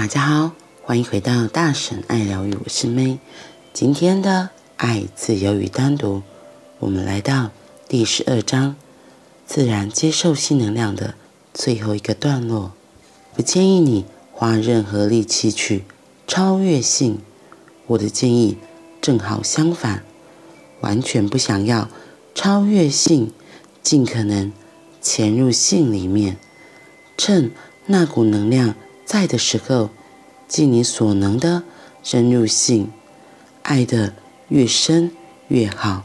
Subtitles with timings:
[0.00, 3.18] 大家好，欢迎回到大神爱疗愈，我是 May。
[3.74, 4.48] 今天的
[4.78, 6.22] 爱、自由与单独，
[6.78, 7.50] 我们来到
[7.86, 8.76] 第十二章，
[9.44, 11.16] 自然接受性能量的
[11.52, 12.72] 最后一个段落。
[13.34, 15.84] 不建议你花任何力气去
[16.26, 17.18] 超越性，
[17.88, 18.56] 我的建议
[19.02, 20.02] 正好相反，
[20.80, 21.90] 完全不想要
[22.34, 23.34] 超越性，
[23.82, 24.50] 尽可能
[25.02, 26.38] 潜入性里面，
[27.18, 27.50] 趁
[27.84, 28.74] 那股能量。
[29.10, 29.90] 在的时候，
[30.46, 31.64] 尽你所能的
[32.00, 32.92] 深入性，
[33.62, 34.14] 爱的
[34.46, 35.10] 越深
[35.48, 36.04] 越好，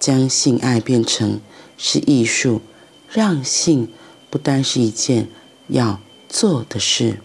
[0.00, 1.38] 将性爱变成
[1.78, 2.60] 是艺术，
[3.08, 3.92] 让性
[4.28, 5.28] 不单是一件
[5.68, 7.20] 要做的事，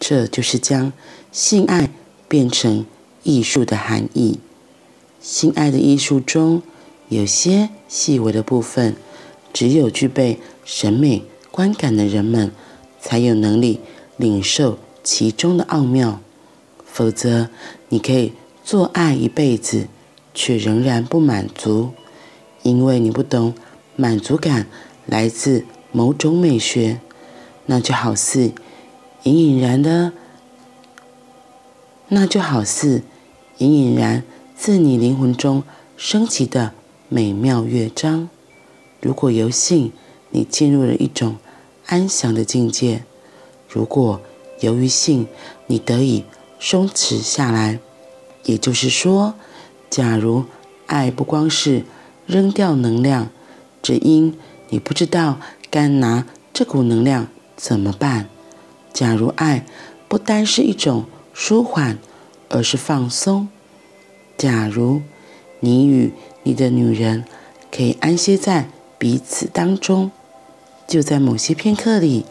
[0.00, 0.94] 这就是将
[1.30, 1.90] 性爱
[2.26, 2.86] 变成
[3.24, 4.40] 艺术的含义。
[5.20, 6.62] 性爱的艺术中，
[7.10, 8.96] 有些细微的部分，
[9.52, 12.50] 只有具备审美观感的人们
[12.98, 13.80] 才有能力。
[14.18, 16.20] 领受其中的奥妙，
[16.84, 17.48] 否则
[17.88, 19.88] 你可以做爱一辈子，
[20.34, 21.92] 却仍然不满足，
[22.62, 23.54] 因为你不懂
[23.96, 24.66] 满足感
[25.06, 27.00] 来自某种美学。
[27.66, 28.52] 那就好似
[29.22, 30.12] 隐隐然的，
[32.08, 33.02] 那就好似
[33.58, 34.24] 隐隐然
[34.56, 35.62] 自你灵魂中
[35.96, 36.72] 升起的
[37.08, 38.28] 美妙乐章。
[39.00, 39.92] 如果由性，
[40.30, 41.36] 你进入了一种
[41.86, 43.04] 安详的境界。
[43.68, 44.20] 如果
[44.60, 45.26] 由于性，
[45.66, 46.24] 你得以
[46.58, 47.78] 松弛下来，
[48.44, 49.34] 也就是说，
[49.90, 50.44] 假如
[50.86, 51.84] 爱不光是
[52.26, 53.28] 扔掉能量，
[53.82, 54.36] 只因
[54.70, 55.38] 你不知道
[55.70, 58.28] 该拿这股能量怎么办。
[58.92, 59.64] 假如爱
[60.08, 61.98] 不单是一种舒缓，
[62.48, 63.48] 而是放松。
[64.36, 65.02] 假如
[65.60, 67.24] 你与你的女人
[67.70, 70.10] 可以安歇在彼此当中，
[70.86, 72.24] 就在某些片刻里。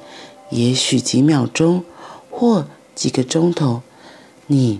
[0.49, 1.83] 也许几秒钟，
[2.31, 3.81] 或几个钟头，
[4.47, 4.79] 你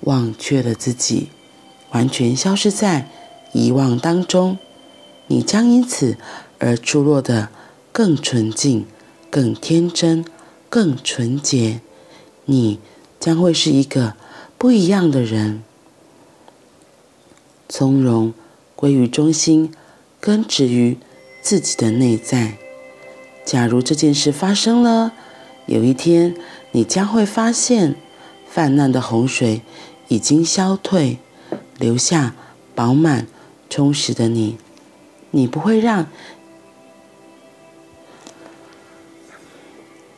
[0.00, 1.28] 忘却了自己，
[1.90, 3.08] 完全消失在
[3.52, 4.58] 遗忘当中。
[5.28, 6.16] 你将因此
[6.58, 7.48] 而出落得
[7.90, 8.86] 更纯净、
[9.30, 10.24] 更天真、
[10.68, 11.80] 更纯洁。
[12.44, 12.78] 你
[13.18, 14.14] 将会是一个
[14.56, 15.64] 不一样的人，
[17.68, 18.32] 从容
[18.76, 19.74] 归于中心，
[20.20, 20.98] 根植于
[21.42, 22.58] 自己的内在。
[23.46, 25.12] 假如这件事发生了，
[25.66, 26.34] 有一天
[26.72, 27.94] 你将会发现，
[28.50, 29.62] 泛滥的洪水
[30.08, 31.18] 已经消退，
[31.78, 32.34] 留下
[32.74, 33.28] 饱满
[33.70, 34.58] 充实的你。
[35.30, 36.08] 你不会让，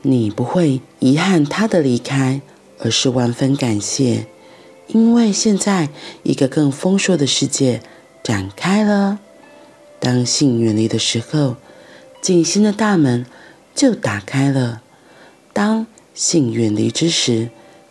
[0.00, 2.40] 你不会遗憾他的离开，
[2.78, 4.26] 而是万分感谢，
[4.86, 5.90] 因为现在
[6.22, 7.82] 一个更丰硕的世界
[8.22, 9.18] 展开了。
[10.00, 11.56] 当性远离的时候。
[12.20, 13.24] 静心的大门
[13.74, 14.82] 就打开了。
[15.52, 17.50] 当性远离之时，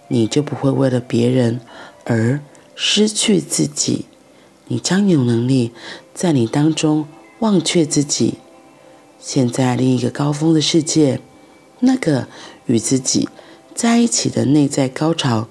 [0.10, 1.60] 你就不会为了别人
[2.06, 2.40] 而
[2.76, 4.06] 失去自己。
[4.68, 5.72] 你将有能力
[6.14, 7.08] 在你当中
[7.40, 8.36] 忘却自己。
[9.20, 11.22] 现在另一个高峰的世界，
[11.80, 12.28] 那个
[12.66, 13.30] 与自己
[13.74, 15.48] 在一起的内在高潮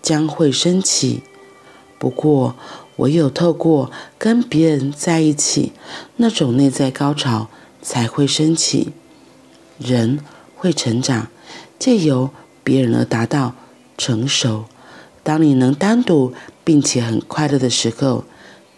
[0.00, 1.22] 将会升起。
[1.98, 2.56] 不过，
[2.96, 5.72] 唯有透过跟别人在一起，
[6.16, 7.48] 那种内在高潮。
[7.80, 8.92] 才会升起，
[9.78, 10.20] 人
[10.56, 11.28] 会成长，
[11.78, 12.30] 借由
[12.64, 13.54] 别人而达到
[13.96, 14.64] 成熟。
[15.22, 16.32] 当你能单独
[16.64, 18.24] 并且很快乐的时候，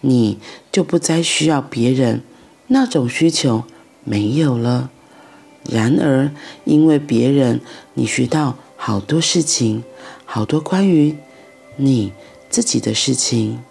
[0.00, 0.38] 你
[0.72, 2.22] 就不再需要别人，
[2.68, 3.64] 那种需求
[4.04, 4.90] 没有了。
[5.64, 6.32] 然而，
[6.64, 7.60] 因为别人，
[7.94, 9.84] 你学到好多事情，
[10.24, 11.16] 好多关于
[11.76, 12.12] 你
[12.48, 13.62] 自己的事情。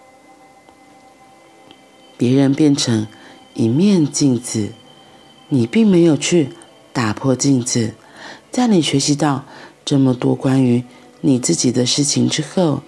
[2.15, 3.07] 别人变成
[3.53, 4.73] 一面镜子。
[5.49, 6.49] 你并没有去
[6.93, 7.93] 打破镜子，
[8.51, 9.45] 在你学习到
[9.83, 10.83] 这么多关于
[11.21, 12.83] 你自己的事情之后，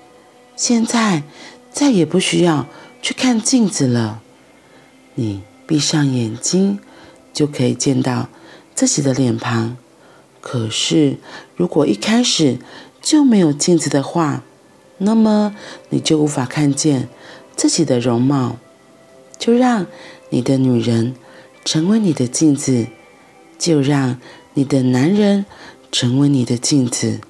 [0.55, 1.23] 现在
[1.71, 2.67] 再也不需要
[3.01, 4.21] 去看镜子了。
[5.15, 6.79] 你闭上眼睛
[7.33, 8.29] 就可以见到
[8.75, 9.75] 自己的脸庞。
[10.39, 11.17] 可是，
[11.55, 12.59] 如果一开始
[13.01, 14.43] 就没有镜子的话，
[14.99, 15.55] 那么
[15.89, 17.09] 你就无法看见
[17.55, 18.57] 自己的容貌。
[19.39, 19.87] 就让
[20.29, 21.15] 你的女人。
[21.63, 22.87] 成为你的镜子，
[23.57, 24.19] 就让
[24.55, 25.45] 你的男人
[25.91, 27.21] 成为你的镜子，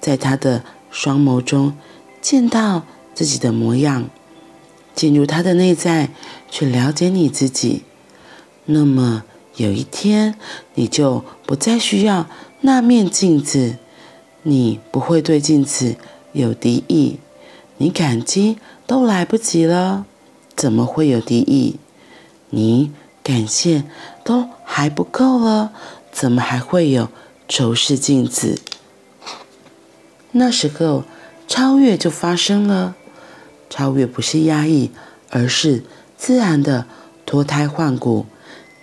[0.00, 1.76] 在他的双眸中
[2.20, 4.08] 见到自己的模样，
[4.94, 6.10] 进入他的内在
[6.48, 7.82] 去了解你自己。
[8.66, 9.24] 那么
[9.56, 10.36] 有一天，
[10.74, 12.28] 你就不再需要
[12.60, 13.78] 那面镜子，
[14.44, 15.96] 你不会对镜子
[16.32, 17.18] 有敌意，
[17.78, 20.06] 你感激都来不及了，
[20.54, 21.76] 怎么会有敌意？
[22.50, 22.92] 你。
[23.22, 23.84] 感谢
[24.24, 25.72] 都还不够了，
[26.10, 27.08] 怎么还会有
[27.48, 28.60] 仇视镜子？
[30.32, 31.04] 那时候
[31.46, 32.96] 超越就发生了。
[33.70, 34.90] 超越不是压抑，
[35.30, 35.82] 而是
[36.18, 36.86] 自然的
[37.24, 38.26] 脱胎换骨。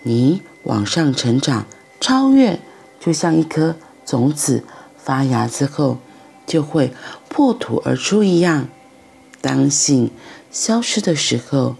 [0.02, 1.66] 你往上成长，
[2.00, 2.58] 超越
[2.98, 4.64] 就像一颗种子
[4.96, 5.98] 发芽之后
[6.46, 6.92] 就会
[7.28, 8.68] 破土而出一样。
[9.40, 10.10] 当性
[10.50, 11.76] 消失的时候，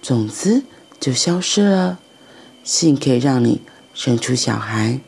[0.00, 0.64] 种子
[0.98, 1.98] 就消失了。
[2.64, 3.60] 性可以让你
[3.94, 5.00] 生出小孩。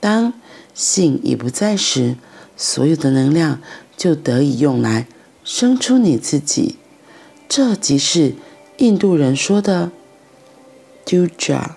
[0.00, 0.32] 当
[0.74, 2.16] 性已不在时，
[2.56, 3.60] 所有的能量
[3.96, 5.06] 就得以用来。
[5.44, 6.76] 生出你自己，
[7.48, 8.34] 这即是
[8.78, 9.92] 印度人说的
[11.04, 11.70] duja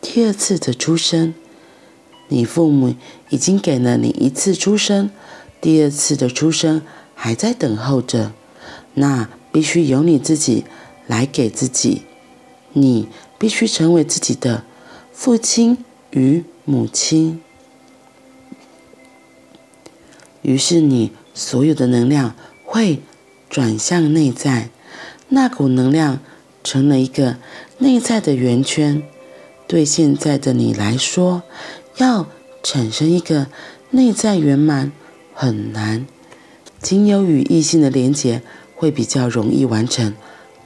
[0.00, 1.32] 第二次的出生。
[2.28, 2.94] 你父母
[3.28, 5.10] 已经给了你一次出生，
[5.60, 6.82] 第二次的出生
[7.14, 8.32] 还在等候着。
[8.94, 10.64] 那必须由你自己
[11.06, 12.02] 来给自己，
[12.72, 13.08] 你
[13.38, 14.64] 必须成为自己的
[15.12, 17.40] 父亲与母亲。
[20.42, 22.34] 于是你所有的能量。
[22.72, 23.02] 会
[23.48, 24.68] 转向内在，
[25.30, 26.20] 那股能量
[26.62, 27.38] 成了一个
[27.78, 29.02] 内在的圆圈。
[29.66, 31.42] 对现在的你来说，
[31.96, 32.28] 要
[32.62, 33.48] 产生一个
[33.90, 34.92] 内在圆满
[35.34, 36.06] 很难。
[36.80, 38.40] 仅有与异性的连接，
[38.76, 40.14] 会比较容易完成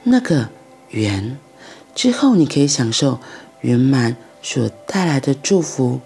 [0.03, 0.49] 那个
[0.91, 1.39] 圆。
[1.95, 3.19] 之后你可以享受
[3.61, 6.01] 圆满所带来的祝福。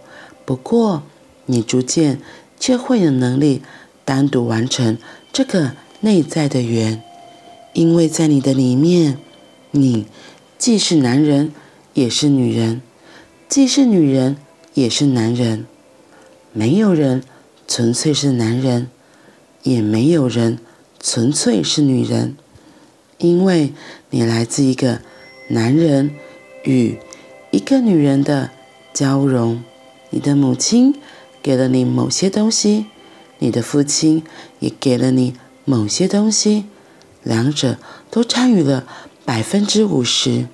[0.46, 1.04] 不过，
[1.48, 2.22] 你逐渐
[2.58, 3.62] 就会有能力
[4.06, 4.98] 单独完成
[5.34, 5.74] 这个。
[6.02, 7.04] 内在的圆，
[7.74, 9.18] 因为在你的里面，
[9.72, 10.06] 你
[10.58, 11.52] 既是男人，
[11.94, 12.80] 也是女人；
[13.50, 14.38] 既是女人，
[14.74, 15.66] 也是男人。
[16.54, 17.22] 没有人
[17.68, 18.88] 纯粹是男人，
[19.64, 20.60] 也没有人
[21.02, 22.38] 纯粹是女人，
[23.18, 23.74] 因为
[24.12, 25.02] 你来自一个
[25.50, 26.16] 男人
[26.64, 26.98] 与
[27.52, 28.50] 一个女人的
[28.94, 29.64] 交融。
[30.12, 30.96] 你的母亲
[31.44, 32.88] 给了你某些东西，
[33.38, 34.24] 你的父亲
[34.60, 35.36] 也给了你。
[35.66, 36.66] 某些东西，
[37.22, 37.78] 两者
[38.10, 38.88] 都参与了
[39.24, 40.48] 百分之五十，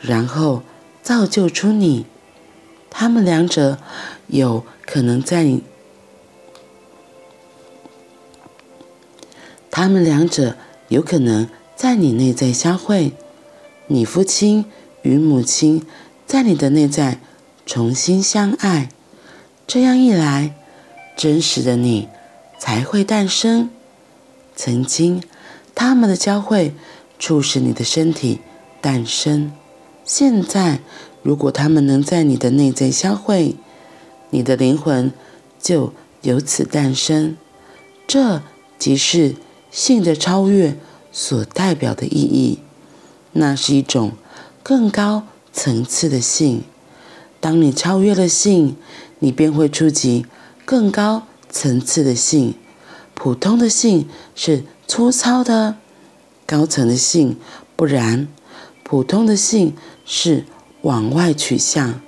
[0.00, 0.62] 然后
[1.02, 2.06] 造就出你。
[2.88, 3.78] 他们两者
[4.28, 5.62] 有可能在你，
[9.70, 10.56] 他们两者
[10.88, 13.12] 有可能在你内在相会。
[13.88, 14.64] 你父亲
[15.02, 15.84] 与母亲
[16.26, 17.20] 在你的内在
[17.64, 18.88] 重新相爱，
[19.66, 20.54] 这样一来，
[21.16, 22.08] 真实的你
[22.58, 23.70] 才会诞生。
[24.56, 25.22] 曾经，
[25.74, 26.74] 他们的交汇
[27.18, 28.40] 促使你的身体
[28.80, 29.52] 诞生。
[30.04, 30.80] 现在，
[31.22, 33.56] 如果他们能在你的内在相会，
[34.30, 35.12] 你的灵魂
[35.60, 35.92] 就
[36.22, 37.36] 由此诞生。
[38.06, 38.42] 这
[38.78, 39.34] 即是
[39.70, 40.76] 性的超越
[41.12, 42.60] 所代表的意义。
[43.38, 44.12] 那是一种
[44.62, 45.22] 更高
[45.52, 46.64] 层次的性。
[47.38, 48.76] 当你超越了性，
[49.20, 50.26] 你便会触及
[50.64, 52.54] 更高层次的性。
[53.14, 55.76] 普通的性是粗糙的，
[56.44, 57.36] 高层的性
[57.76, 58.28] 不然。
[58.82, 59.74] 普通的性
[60.04, 60.44] 是
[60.82, 62.00] 往外取向，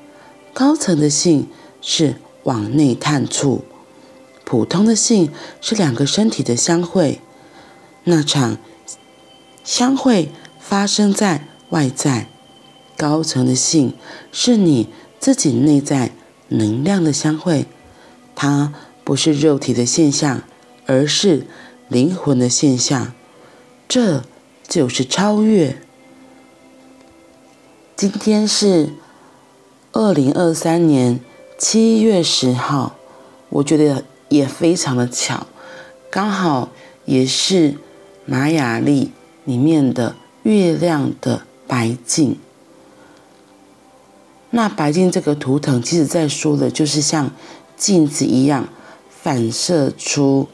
[0.53, 1.49] 高层的性
[1.81, 3.65] 是往内探触。
[4.45, 7.21] 普通的性是两个身体的相会，
[8.05, 8.57] 那场
[9.65, 10.31] 相会
[10.69, 12.29] 发生在外在。
[12.97, 13.95] 高层的性
[14.33, 14.89] 是你
[15.19, 16.13] 自己内在
[16.49, 17.67] 能量的相会，
[18.35, 20.43] 它不是肉体的现象。
[20.91, 21.47] 而是
[21.89, 23.13] 灵魂的现象，
[23.87, 24.25] 这
[24.67, 25.83] 就是超越。
[27.95, 28.95] 今天是
[29.93, 31.21] 二零二三年
[31.59, 32.97] 七月十号，
[33.51, 35.47] 我觉得也非常的巧，
[36.11, 36.71] 刚好
[37.05, 37.75] 也是
[38.25, 39.13] 玛雅历
[39.45, 40.17] 里面的
[40.55, 42.39] 月亮的白镜。
[44.51, 47.31] 那白镜这个图腾，其实在说的就是像
[47.77, 48.67] 镜子一样
[49.11, 50.49] 反射出。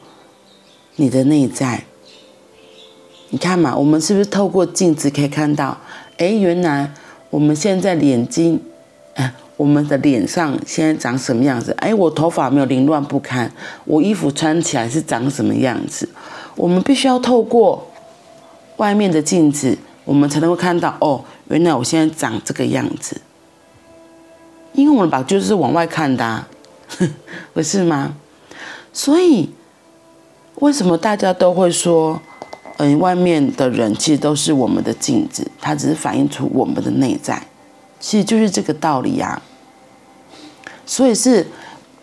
[0.97, 1.83] 你的内在，
[3.29, 5.77] 你看嘛，我们是不是透过镜子可以看到？
[6.17, 6.93] 哎，原来
[7.29, 8.61] 我们现在眼睛，
[9.15, 11.75] 哎，我们的脸上现在长什么样子？
[11.79, 13.51] 哎，我头发没有凌乱不堪，
[13.83, 16.07] 我衣服穿起来是长什么样子？
[16.55, 17.85] 我们必须要透过
[18.77, 23.19] 外面的镜子，我们才能够看到哦，原来我现在长这个样子。
[24.71, 26.47] 因为我们把就是往外看的啊，
[27.53, 28.15] 不是吗？
[28.93, 29.49] 所以。
[30.61, 32.17] 为什么大家都会说，
[32.77, 37.45] 嗯，外面的人其实都是我们的镜子，它只是反映出我们的内在，
[37.99, 39.41] 其实就是这个道理呀。
[40.85, 41.45] 所以是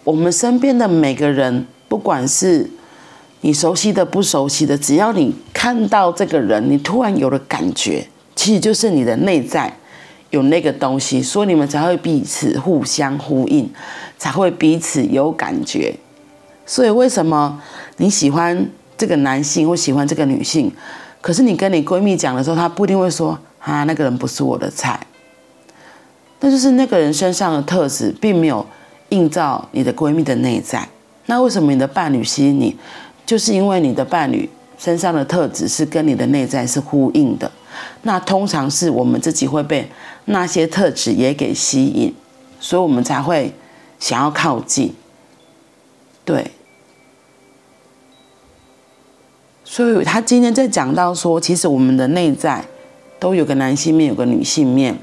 [0.04, 2.68] 我们身边的每个人，不管是
[3.42, 9.72] 你熟悉的、不熟悉的，只要你看到这个人，你突然有了感觉，其实就是你的内在
[10.30, 13.68] 有那个东西，所以你们才会彼此互相呼应，
[14.16, 15.94] 才会彼此有感觉。
[16.64, 17.60] 所以为什么
[17.96, 20.70] 你喜欢这个男性或喜欢这个女性，
[21.20, 24.98] 可是你跟你闺蜜讲的时候，她不一定会说啊，那个人不是我的菜。
[26.38, 28.64] 那就是那个人身上的特质，并没有
[29.08, 30.88] 映照你的闺蜜的内在。
[31.26, 32.76] 那为什么你的伴侣吸引你？
[33.24, 34.48] 就是因为你的伴侣
[34.78, 37.50] 身上的特质是跟你的内在是呼应的。
[38.02, 39.90] 那通常是我们自己会被
[40.26, 42.14] 那些特质也给吸引，
[42.60, 43.54] 所以我们才会
[43.98, 44.94] 想要靠近。
[46.24, 46.50] 对。
[49.64, 52.62] 所以他今天在讲到说，其实我们的内在
[53.18, 54.98] 都有个男性面，有个女性面，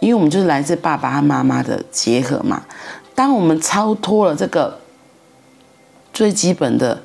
[0.00, 2.64] 因为我们就是来自爸爸和妈妈的结合嘛。
[3.14, 4.80] 当我们超脱了这个
[6.14, 7.02] 最基本的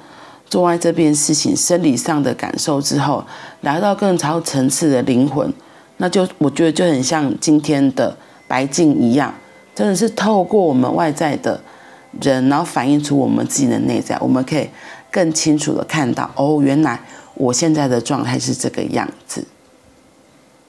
[0.52, 3.26] 做爱这件事情生理上的感受之后，
[3.62, 5.52] 来到更超层次的灵魂，
[5.96, 8.16] 那就我觉得就很像今天的
[8.48, 9.34] 白净一样，
[9.74, 11.62] 真的是透过我们外在的
[12.22, 14.70] 人，然后反映出我们自己的内在，我们可以。
[15.14, 16.98] 更清楚的看到哦，原来
[17.34, 19.46] 我现在的状态是这个样子。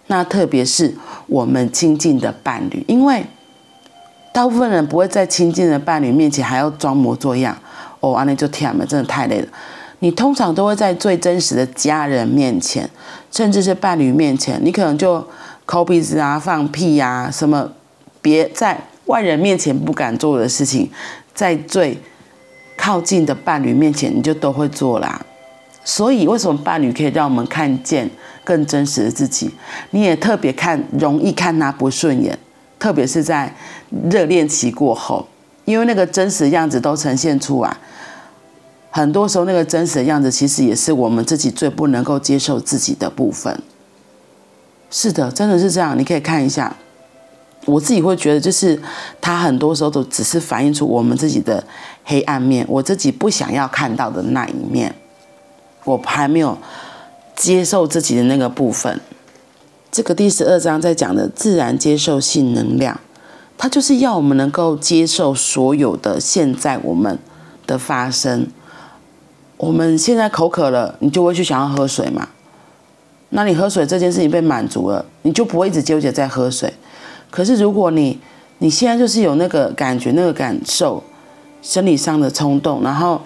[0.08, 0.96] 那特别是
[1.28, 3.24] 我们亲近的伴侣，因为
[4.32, 7.56] 大部分人不会在亲近的伴侣面前还要装模作样
[8.00, 9.46] 哦，安内就天了，真的太累了。
[10.02, 12.90] 你通常都会在最真实的家人面前，
[13.30, 15.24] 甚至是伴侣面前，你可能就
[15.64, 17.70] 抠鼻子啊、放屁呀、啊，什么
[18.20, 20.90] 别在外人面前不敢做的事情，
[21.32, 21.96] 在最。
[22.74, 25.24] 靠近的伴侣面前，你就都会做啦。
[25.84, 28.10] 所以，为什么伴侣可以让我们看见
[28.42, 29.48] 更真实的自己？
[29.90, 32.36] 你也特别看，容易看他不顺眼，
[32.80, 33.54] 特别是在
[34.10, 35.24] 热恋期过后，
[35.64, 37.76] 因为那个真实样子都呈现出来。
[38.94, 43.58] 很多时候，那个真实的样子其实也是我们自己最不能够接受自己的部分。
[44.90, 45.98] 是的，真的是这样。
[45.98, 46.76] 你可以看一下。
[47.64, 48.78] 我自己会觉得，就是
[49.20, 51.64] 他很多时候都只是反映出我们自己的
[52.04, 54.94] 黑暗面，我自己不想要看到的那一面，
[55.84, 56.58] 我还没有
[57.34, 59.00] 接受自己的那个部分。
[59.90, 63.00] 这个第十二章在讲的自然接受性能量，
[63.56, 67.18] 它就是要我们能够接受所有的现在我们
[67.66, 68.48] 的发生。
[69.62, 72.28] 我们现在口渴了，你就会去想要喝水嘛？
[73.28, 76.74] 那你喝水这件事情被满足了，你就不会一直纠结在喝水。
[77.30, 78.18] 可是，如果你
[78.58, 81.00] 你现在就是有那个感觉、那个感受，
[81.62, 83.20] 生理上的冲动，然后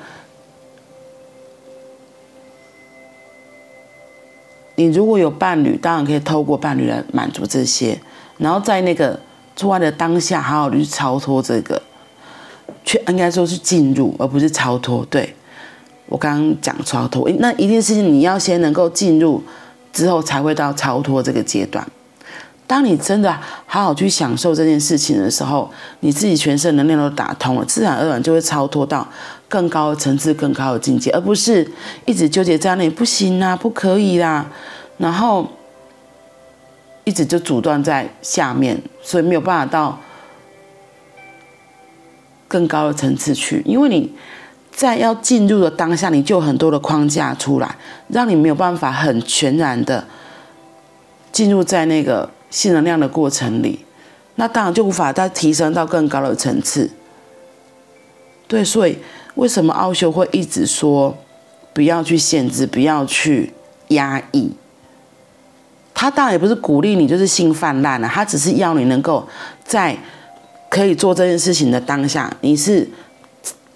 [4.75, 7.99] 你如果有伴侣，当然可以透过伴侣来满足这些，
[8.37, 9.19] 然后在那个
[9.57, 11.81] 做爱的当下，好好去超脱这个，
[12.85, 15.03] 去应该说是进入，而不是超脱。
[15.07, 15.35] 对，
[16.09, 19.43] 我刚刚讲超脱，那一定是你要先能够进入，
[19.93, 21.87] 之后才会到超脱这个阶段。
[22.69, 23.33] 当你真的
[23.67, 25.71] 好好去享受这件事情的时候，
[26.01, 29.07] 你自己全身能量都打通了，自然而然就会超脱到
[29.49, 31.71] 更高的层次、更高的境界，而不是
[32.07, 34.51] 一直纠结在那里不行啊、不可以啦，
[34.99, 35.47] 然后
[37.05, 40.01] 一直就阻断在下面，所以没有办法到
[42.49, 43.63] 更高的层次去。
[43.65, 44.13] 因为你
[44.77, 47.77] 在要进入的当下，你就有很多的框架出来，
[48.09, 50.07] 让你没有办法很全然的
[51.33, 52.31] 进入在那个。
[52.49, 53.85] 性能量的过程里，
[54.37, 56.89] 那当然就无法再提升到更高的层次。
[58.47, 58.97] 对，所以
[59.35, 61.19] 为什么奥修会一直说
[61.75, 63.53] 不要去限制，不要去
[63.89, 64.53] 压抑？
[65.93, 69.29] 他当然也不是鼓励你就是性泛滥了，他只是要你能够
[69.65, 69.99] 在
[70.71, 72.89] 可以做这件事情的当下，你是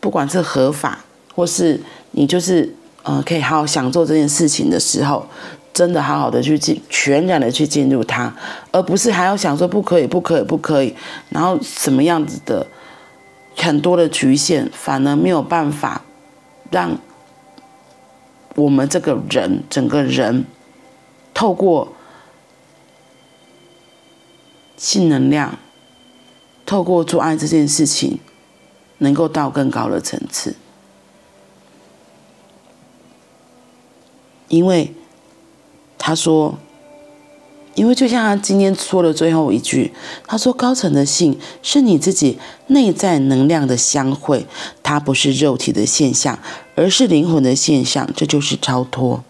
[0.01, 1.05] 不管是合法，
[1.35, 1.81] 或是
[2.13, 5.27] 你就是呃可以好好享受这件事情的时候。
[5.73, 8.35] 真的好好的去进，全然的去进入它，
[8.73, 10.95] 而不是还要想说不可以，不可以，不可以，
[11.29, 12.67] 然后什么样子的
[13.57, 16.03] 很多的局限，反而没有办法
[16.73, 16.99] 让
[18.57, 20.45] 我们这个人整个人
[21.33, 21.93] 透过
[24.77, 25.57] 性能量，
[26.67, 28.19] 透过做爱这件事情，
[29.01, 30.55] 能够到更高的层次，
[34.49, 34.95] 因为。
[36.03, 36.59] 他说
[37.77, 39.93] ：“因为就像他今天说的最后一句，
[40.27, 42.39] 他说高层的性是你自己
[42.69, 44.47] 内在能量的相会，
[44.83, 46.39] 它不是肉体的现象，
[46.75, 49.23] 而是灵魂的现象，这就是超脱。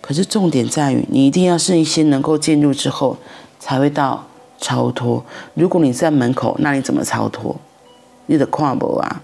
[0.00, 3.18] 可是重点在于，你一定要是一些能够进入之后，
[3.60, 4.26] 才会到
[4.58, 5.22] 超脱。
[5.52, 7.54] 如果你在门口，那你怎么超脱？
[8.28, 9.22] 你的跨步啊，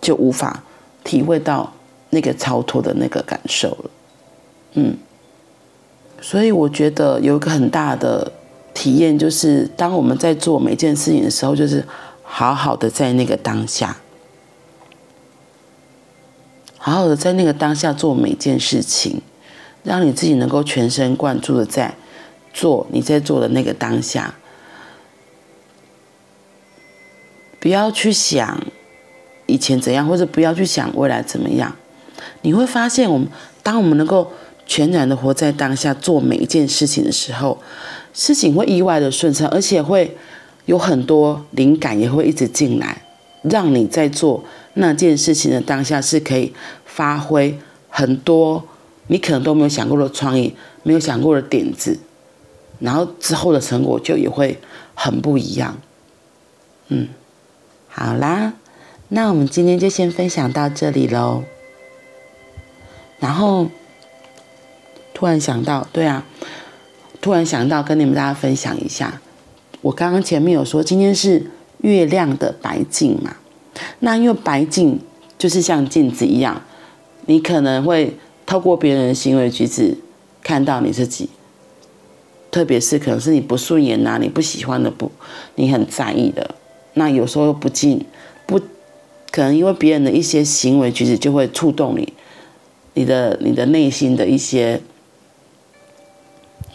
[0.00, 0.64] 就无法
[1.04, 1.72] 体会到
[2.10, 3.90] 那个超脱的那个感受了。”
[4.74, 4.96] 嗯，
[6.22, 8.32] 所以我觉得有一个很大的
[8.72, 11.84] 体验，就是当我们在做每件事情的时候，就是
[12.22, 13.98] 好好的在那个当下，
[16.78, 19.20] 好好的在那个当下做每件事情，
[19.82, 21.94] 让你自己能够全神贯注的在
[22.54, 24.34] 做你在做的那个当下，
[27.62, 28.60] 不要去想
[29.46, 31.76] 以前怎样，或者不要去想未来怎么样。
[32.40, 33.28] 你会发现，我们
[33.62, 34.32] 当我们能够
[34.66, 37.56] 全然的活在当下，做每一件事情的时候，
[38.12, 40.16] 事情会意外的顺畅，而且会
[40.64, 43.00] 有很多灵感也会一直进来，
[43.42, 44.42] 让你在做
[44.74, 46.52] 那件事情的当下是可以
[46.84, 47.56] 发挥
[47.88, 48.64] 很多
[49.06, 50.52] 你可能都没有想过的创意，
[50.82, 51.96] 没有想过的点子，
[52.80, 54.58] 然后之后的成果就也会
[54.94, 55.78] 很不一样。
[56.88, 57.08] 嗯，
[57.94, 58.54] 好啦，
[59.08, 61.44] 那我们今天就先分享到这里喽。
[63.20, 63.68] 然后
[65.12, 66.24] 突然想到，对啊，
[67.20, 69.20] 突然想到跟你们大家分享一下，
[69.82, 71.50] 我刚刚前面有说今天是
[71.82, 73.36] 月亮的白镜嘛，
[74.00, 74.98] 那因为白镜
[75.36, 76.62] 就是像镜子一样，
[77.26, 79.98] 你可能会透过别人的行为举止
[80.42, 81.28] 看到你自己，
[82.50, 85.12] 特别是可能是你不顺眼呐，你不喜欢的不，
[85.56, 86.54] 你很在意的，
[86.94, 88.04] 那有时候不禁
[88.46, 88.60] 不
[89.30, 92.12] 可能因为别人的一些行为举止就会触动你。
[92.94, 94.78] 你的你的内心的一些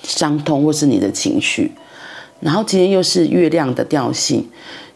[0.01, 1.71] 伤痛，或是你的情绪，
[2.39, 4.47] 然后今天又是月亮的调性，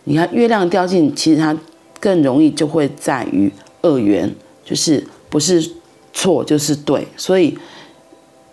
[0.06, 1.56] 你看月亮的调性，其实它
[2.00, 3.52] 更容易就会在于
[3.84, 4.34] 二元，
[4.66, 5.74] 就是不是
[6.12, 7.56] 错就是对，所以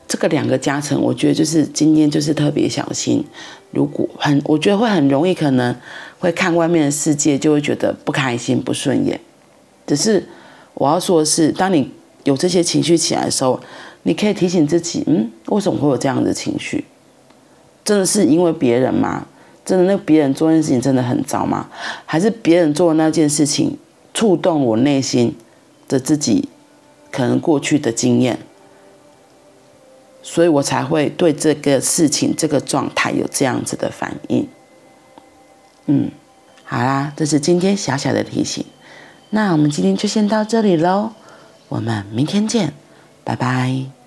[0.08, 3.24] 这个两个加成，我觉得就是今天就是特别小心，
[3.70, 5.76] 如果很，我觉得会很容易可能
[6.18, 9.20] 会看外面的世界，就会觉得不开心不顺眼，
[9.86, 10.26] 只是
[10.74, 11.92] 我要说的是，当你。
[12.24, 13.58] 有这些情绪起来的时候，
[14.02, 16.84] 你可以提醒自己，嗯，为什么会有这样的情绪？
[17.82, 19.26] 真的是因为别人吗？
[19.64, 21.70] 真的那别人做那件事情真的很糟吗？
[22.04, 23.78] 还是别人做的那件事情
[24.12, 25.34] 触动我内心
[25.88, 26.46] 的自己
[27.10, 28.38] 可能过去的经验，
[30.30, 34.46] 所以我才会对这个事情、这个状态有这样子的反应。
[35.86, 36.10] 嗯，
[36.64, 38.62] 好啦，这是今天小小的提醒。
[39.30, 41.12] 那我们今天就先到这里喽。
[41.68, 42.74] 我们明天见，
[43.24, 43.97] 拜拜。